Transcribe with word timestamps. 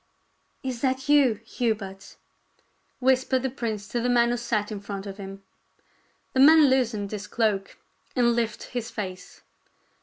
"Is 0.63 0.81
that 0.81 1.07
you, 1.09 1.35
Hubert?" 1.45 2.15
whispered 2.97 3.43
the 3.43 3.51
prince 3.51 3.87
to 3.89 4.01
the 4.01 4.09
man 4.09 4.31
who 4.31 4.37
sat 4.37 4.71
in 4.71 4.79
front 4.79 5.05
of 5.05 5.17
him. 5.17 5.43
The 6.33 6.39
man 6.39 6.71
loosened 6.71 7.11
his 7.11 7.27
cloak 7.27 7.77
and 8.15 8.31
lifted 8.35 8.71
his 8.71 8.89
face. 8.89 9.43